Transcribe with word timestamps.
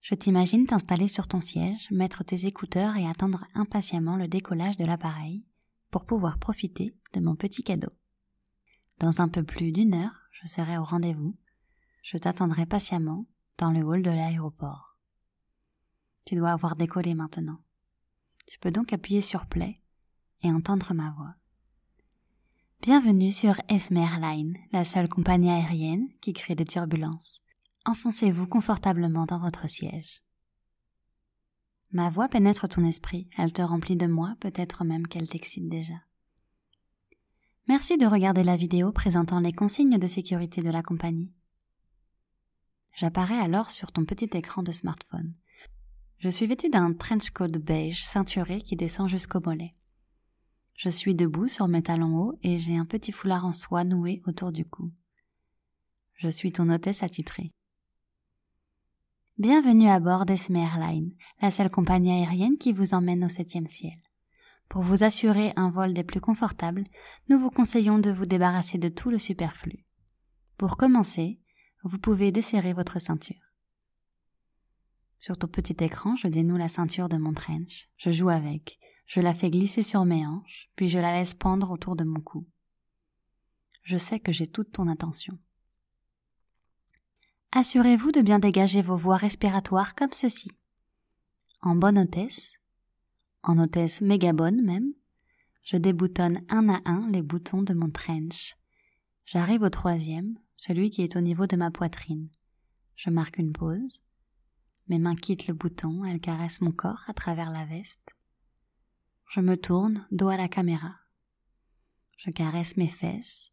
Je 0.00 0.14
t'imagine 0.14 0.66
t'installer 0.66 1.06
sur 1.06 1.28
ton 1.28 1.40
siège, 1.40 1.90
mettre 1.90 2.24
tes 2.24 2.46
écouteurs 2.46 2.96
et 2.96 3.06
attendre 3.06 3.46
impatiemment 3.54 4.16
le 4.16 4.26
décollage 4.26 4.78
de 4.78 4.86
l'appareil 4.86 5.44
pour 5.90 6.06
pouvoir 6.06 6.38
profiter 6.38 6.96
de 7.12 7.20
mon 7.20 7.36
petit 7.36 7.62
cadeau. 7.62 7.90
Dans 9.00 9.20
un 9.20 9.28
peu 9.28 9.44
plus 9.44 9.70
d'une 9.70 9.94
heure, 9.94 10.30
je 10.30 10.48
serai 10.48 10.78
au 10.78 10.84
rendez-vous. 10.84 11.36
Je 12.02 12.16
t'attendrai 12.16 12.64
patiemment 12.64 13.26
dans 13.58 13.70
le 13.70 13.82
hall 13.82 14.02
de 14.02 14.10
l'aéroport. 14.10 14.96
Tu 16.24 16.36
dois 16.36 16.52
avoir 16.52 16.76
décollé 16.76 17.14
maintenant. 17.14 17.58
Tu 18.46 18.60
peux 18.60 18.70
donc 18.70 18.92
appuyer 18.92 19.20
sur 19.20 19.46
Play 19.46 19.80
et 20.42 20.52
entendre 20.52 20.94
ma 20.94 21.10
voix. 21.10 21.34
Bienvenue 22.80 23.32
sur 23.32 23.60
Esme 23.68 24.00
la 24.72 24.84
seule 24.84 25.08
compagnie 25.08 25.50
aérienne 25.50 26.08
qui 26.20 26.32
crée 26.32 26.54
des 26.54 26.64
turbulences. 26.64 27.42
Enfoncez-vous 27.86 28.46
confortablement 28.46 29.26
dans 29.26 29.40
votre 29.40 29.68
siège. 29.68 30.22
Ma 31.90 32.08
voix 32.08 32.28
pénètre 32.28 32.68
ton 32.68 32.84
esprit, 32.84 33.28
elle 33.36 33.52
te 33.52 33.62
remplit 33.62 33.96
de 33.96 34.06
moi, 34.06 34.36
peut-être 34.38 34.84
même 34.84 35.08
qu'elle 35.08 35.28
t'excite 35.28 35.68
déjà. 35.68 35.94
Merci 37.66 37.96
de 37.96 38.06
regarder 38.06 38.44
la 38.44 38.56
vidéo 38.56 38.92
présentant 38.92 39.40
les 39.40 39.52
consignes 39.52 39.98
de 39.98 40.06
sécurité 40.06 40.62
de 40.62 40.70
la 40.70 40.84
compagnie. 40.84 41.32
J'apparais 42.94 43.38
alors 43.38 43.72
sur 43.72 43.90
ton 43.90 44.04
petit 44.04 44.30
écran 44.34 44.62
de 44.62 44.72
smartphone. 44.72 45.34
Je 46.18 46.30
suis 46.30 46.46
vêtu 46.46 46.70
d'un 46.70 46.94
trench 46.94 47.30
coat 47.30 47.48
beige 47.48 48.04
ceinturé 48.04 48.62
qui 48.62 48.74
descend 48.74 49.08
jusqu'au 49.08 49.40
mollet. 49.44 49.74
Je 50.74 50.88
suis 50.88 51.14
debout 51.14 51.48
sur 51.48 51.68
mes 51.68 51.82
talons 51.82 52.16
hauts 52.16 52.38
et 52.42 52.58
j'ai 52.58 52.76
un 52.76 52.86
petit 52.86 53.12
foulard 53.12 53.44
en 53.44 53.52
soie 53.52 53.84
noué 53.84 54.22
autour 54.26 54.50
du 54.50 54.64
cou. 54.64 54.90
Je 56.14 56.28
suis 56.28 56.52
ton 56.52 56.70
hôtesse 56.70 57.02
attitrée. 57.02 57.52
Bienvenue 59.38 59.88
à 59.88 60.00
bord 60.00 60.24
d'Esme 60.24 60.56
Airline, 60.56 61.12
la 61.42 61.50
seule 61.50 61.70
compagnie 61.70 62.12
aérienne 62.12 62.56
qui 62.56 62.72
vous 62.72 62.94
emmène 62.94 63.24
au 63.24 63.28
septième 63.28 63.66
ciel. 63.66 63.96
Pour 64.70 64.82
vous 64.82 65.04
assurer 65.04 65.52
un 65.56 65.70
vol 65.70 65.92
des 65.92 66.04
plus 66.04 66.20
confortables, 66.20 66.84
nous 67.28 67.38
vous 67.38 67.50
conseillons 67.50 67.98
de 67.98 68.10
vous 68.10 68.26
débarrasser 68.26 68.78
de 68.78 68.88
tout 68.88 69.10
le 69.10 69.18
superflu. 69.18 69.84
Pour 70.56 70.78
commencer, 70.78 71.38
vous 71.84 71.98
pouvez 71.98 72.32
desserrer 72.32 72.72
votre 72.72 72.98
ceinture. 72.98 73.45
Sur 75.26 75.36
ton 75.36 75.48
petit 75.48 75.74
écran, 75.82 76.14
je 76.14 76.28
dénoue 76.28 76.56
la 76.56 76.68
ceinture 76.68 77.08
de 77.08 77.16
mon 77.16 77.32
trench, 77.34 77.88
je 77.96 78.12
joue 78.12 78.28
avec, 78.28 78.78
je 79.08 79.20
la 79.20 79.34
fais 79.34 79.50
glisser 79.50 79.82
sur 79.82 80.04
mes 80.04 80.24
hanches, 80.24 80.70
puis 80.76 80.88
je 80.88 81.00
la 81.00 81.12
laisse 81.12 81.34
pendre 81.34 81.72
autour 81.72 81.96
de 81.96 82.04
mon 82.04 82.20
cou. 82.20 82.46
Je 83.82 83.96
sais 83.96 84.20
que 84.20 84.30
j'ai 84.30 84.46
toute 84.46 84.70
ton 84.70 84.86
attention. 84.86 85.36
Assurez-vous 87.50 88.12
de 88.12 88.20
bien 88.20 88.38
dégager 88.38 88.82
vos 88.82 88.94
voies 88.94 89.16
respiratoires 89.16 89.96
comme 89.96 90.12
ceci. 90.12 90.52
En 91.60 91.74
bonne 91.74 91.98
hôtesse, 91.98 92.52
en 93.42 93.58
hôtesse 93.58 94.02
méga 94.02 94.32
bonne 94.32 94.62
même, 94.62 94.92
je 95.64 95.76
déboutonne 95.76 96.40
un 96.48 96.68
à 96.68 96.80
un 96.84 97.10
les 97.10 97.22
boutons 97.22 97.64
de 97.64 97.74
mon 97.74 97.90
trench. 97.90 98.54
J'arrive 99.24 99.62
au 99.62 99.70
troisième, 99.70 100.38
celui 100.54 100.90
qui 100.90 101.02
est 101.02 101.16
au 101.16 101.20
niveau 101.20 101.48
de 101.48 101.56
ma 101.56 101.72
poitrine. 101.72 102.28
Je 102.94 103.10
marque 103.10 103.38
une 103.38 103.52
pause. 103.52 104.05
Mes 104.88 104.98
mains 104.98 105.16
quittent 105.16 105.48
le 105.48 105.54
bouton, 105.54 106.04
elles 106.04 106.20
caressent 106.20 106.60
mon 106.60 106.72
corps 106.72 107.02
à 107.08 107.14
travers 107.14 107.50
la 107.50 107.64
veste. 107.64 108.14
Je 109.28 109.40
me 109.40 109.56
tourne, 109.56 110.06
dos 110.12 110.28
à 110.28 110.36
la 110.36 110.48
caméra. 110.48 110.94
Je 112.16 112.30
caresse 112.30 112.76
mes 112.76 112.88
fesses. 112.88 113.50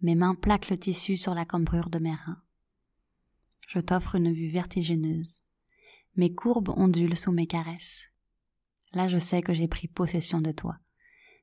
Mes 0.00 0.14
mains 0.14 0.34
plaquent 0.34 0.70
le 0.70 0.78
tissu 0.78 1.16
sur 1.16 1.34
la 1.34 1.44
cambrure 1.44 1.90
de 1.90 1.98
mes 1.98 2.14
reins. 2.14 2.42
Je 3.68 3.78
t'offre 3.78 4.14
une 4.14 4.32
vue 4.32 4.48
vertigineuse. 4.48 5.42
Mes 6.16 6.34
courbes 6.34 6.70
ondulent 6.70 7.16
sous 7.16 7.32
mes 7.32 7.46
caresses. 7.46 8.02
Là, 8.92 9.08
je 9.08 9.18
sais 9.18 9.42
que 9.42 9.52
j'ai 9.52 9.68
pris 9.68 9.88
possession 9.88 10.40
de 10.40 10.52
toi. 10.52 10.78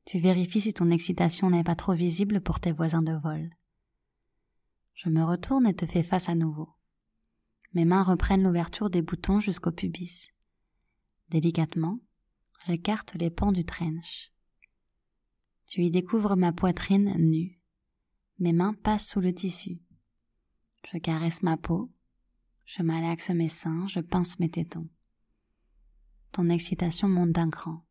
Tu 0.05 0.17
vérifies 0.19 0.61
si 0.61 0.73
ton 0.73 0.89
excitation 0.89 1.49
n'est 1.49 1.63
pas 1.63 1.75
trop 1.75 1.93
visible 1.93 2.41
pour 2.41 2.59
tes 2.59 2.71
voisins 2.71 3.03
de 3.03 3.13
vol. 3.13 3.49
Je 4.93 5.09
me 5.09 5.23
retourne 5.23 5.67
et 5.67 5.75
te 5.75 5.85
fais 5.85 6.03
face 6.03 6.29
à 6.29 6.35
nouveau. 6.35 6.69
Mes 7.73 7.85
mains 7.85 8.03
reprennent 8.03 8.43
l'ouverture 8.43 8.89
des 8.89 9.01
boutons 9.01 9.39
jusqu'au 9.39 9.71
pubis. 9.71 10.29
Délicatement, 11.29 11.99
j'écarte 12.67 13.13
les 13.15 13.29
pans 13.29 13.51
du 13.51 13.63
trench. 13.63 14.33
Tu 15.67 15.83
y 15.83 15.91
découvres 15.91 16.35
ma 16.35 16.51
poitrine 16.51 17.15
nue. 17.17 17.59
Mes 18.39 18.51
mains 18.51 18.73
passent 18.73 19.07
sous 19.07 19.21
le 19.21 19.33
tissu. 19.33 19.79
Je 20.91 20.97
caresse 20.97 21.43
ma 21.43 21.55
peau. 21.55 21.89
Je 22.65 22.83
malaxe 22.83 23.29
mes 23.29 23.49
seins, 23.49 23.87
je 23.87 23.99
pince 24.01 24.39
mes 24.39 24.49
tétons. 24.49 24.89
Ton 26.31 26.49
excitation 26.49 27.07
monte 27.07 27.31
d'un 27.31 27.49
cran. 27.49 27.85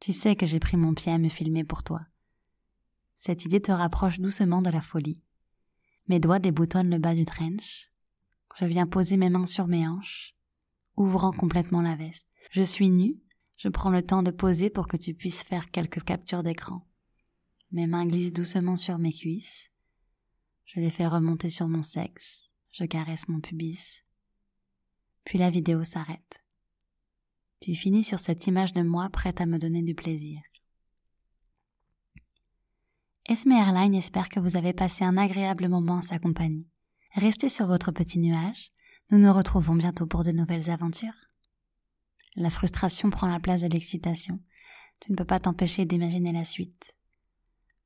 Tu 0.00 0.12
sais 0.12 0.36
que 0.36 0.46
j'ai 0.46 0.60
pris 0.60 0.76
mon 0.76 0.94
pied 0.94 1.12
à 1.12 1.18
me 1.18 1.28
filmer 1.28 1.64
pour 1.64 1.82
toi. 1.82 2.06
Cette 3.16 3.44
idée 3.44 3.60
te 3.60 3.72
rapproche 3.72 4.20
doucement 4.20 4.62
de 4.62 4.70
la 4.70 4.80
folie. 4.80 5.24
Mes 6.08 6.20
doigts 6.20 6.38
déboutonnent 6.38 6.90
le 6.90 6.98
bas 6.98 7.14
du 7.14 7.24
trench. 7.24 7.90
Je 8.58 8.64
viens 8.64 8.88
poser 8.88 9.16
mes 9.16 9.30
mains 9.30 9.46
sur 9.46 9.68
mes 9.68 9.86
hanches, 9.86 10.34
ouvrant 10.96 11.30
complètement 11.30 11.80
la 11.80 11.94
veste. 11.94 12.28
Je 12.50 12.62
suis 12.62 12.90
nue, 12.90 13.16
je 13.56 13.68
prends 13.68 13.90
le 13.90 14.02
temps 14.02 14.24
de 14.24 14.32
poser 14.32 14.68
pour 14.68 14.88
que 14.88 14.96
tu 14.96 15.14
puisses 15.14 15.44
faire 15.44 15.70
quelques 15.70 16.02
captures 16.02 16.42
d'écran. 16.42 16.84
Mes 17.70 17.86
mains 17.86 18.06
glissent 18.06 18.32
doucement 18.32 18.76
sur 18.76 18.98
mes 18.98 19.12
cuisses. 19.12 19.70
Je 20.64 20.80
les 20.80 20.90
fais 20.90 21.06
remonter 21.06 21.50
sur 21.50 21.68
mon 21.68 21.82
sexe. 21.82 22.50
Je 22.72 22.84
caresse 22.84 23.28
mon 23.28 23.40
pubis. 23.40 24.02
Puis 25.24 25.38
la 25.38 25.50
vidéo 25.50 25.84
s'arrête. 25.84 26.42
Tu 27.60 27.76
finis 27.76 28.02
sur 28.02 28.18
cette 28.18 28.46
image 28.48 28.72
de 28.72 28.82
moi 28.82 29.08
prête 29.10 29.40
à 29.40 29.46
me 29.46 29.58
donner 29.58 29.82
du 29.82 29.94
plaisir. 29.94 30.40
Esme 33.26 33.52
Airline 33.52 33.94
espère 33.94 34.28
que 34.28 34.40
vous 34.40 34.56
avez 34.56 34.72
passé 34.72 35.04
un 35.04 35.16
agréable 35.16 35.68
moment 35.68 35.98
en 35.98 36.02
sa 36.02 36.18
compagnie. 36.18 36.66
Restez 37.18 37.48
sur 37.48 37.66
votre 37.66 37.90
petit 37.90 38.20
nuage. 38.20 38.70
Nous 39.10 39.18
nous 39.18 39.32
retrouvons 39.32 39.74
bientôt 39.74 40.06
pour 40.06 40.22
de 40.22 40.30
nouvelles 40.30 40.70
aventures. 40.70 41.26
La 42.36 42.48
frustration 42.48 43.10
prend 43.10 43.26
la 43.26 43.40
place 43.40 43.62
de 43.62 43.66
l'excitation. 43.66 44.38
Tu 45.00 45.10
ne 45.10 45.16
peux 45.16 45.24
pas 45.24 45.40
t'empêcher 45.40 45.84
d'imaginer 45.84 46.30
la 46.30 46.44
suite. 46.44 46.94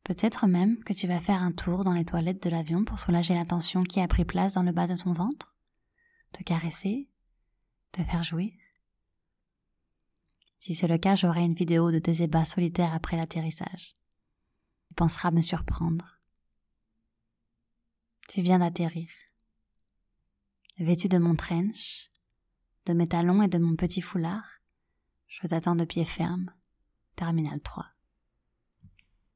Peut-être 0.04 0.46
même 0.46 0.84
que 0.84 0.92
tu 0.92 1.06
vas 1.06 1.18
faire 1.18 1.40
un 1.40 1.50
tour 1.50 1.82
dans 1.82 1.94
les 1.94 2.04
toilettes 2.04 2.42
de 2.42 2.50
l'avion 2.50 2.84
pour 2.84 2.98
soulager 2.98 3.32
la 3.32 3.46
tension 3.46 3.84
qui 3.84 4.00
a 4.00 4.06
pris 4.06 4.26
place 4.26 4.52
dans 4.52 4.62
le 4.62 4.72
bas 4.72 4.86
de 4.86 4.96
ton 4.96 5.14
ventre, 5.14 5.56
te 6.32 6.42
caresser, 6.42 7.08
te 7.92 8.04
faire 8.04 8.22
jouir. 8.22 8.52
Si 10.60 10.74
c'est 10.74 10.88
le 10.88 10.98
cas, 10.98 11.16
j'aurai 11.16 11.40
une 11.40 11.54
vidéo 11.54 11.90
de 11.90 12.00
tes 12.00 12.22
ébats 12.22 12.44
solitaires 12.44 12.92
après 12.92 13.16
l'atterrissage. 13.16 13.96
Tu 14.88 14.94
penseras 14.94 15.30
me 15.30 15.40
surprendre. 15.40 16.21
Tu 18.28 18.42
viens 18.42 18.60
d'atterrir. 18.60 19.08
Vêtu 20.78 21.08
de 21.08 21.18
mon 21.18 21.36
trench, 21.36 22.10
de 22.86 22.94
mes 22.94 23.06
talons 23.06 23.42
et 23.42 23.48
de 23.48 23.58
mon 23.58 23.76
petit 23.76 24.00
foulard, 24.00 24.60
je 25.28 25.46
t'attends 25.46 25.76
de 25.76 25.84
pied 25.84 26.04
ferme. 26.04 26.52
Terminal 27.16 27.60
3. 27.60 27.91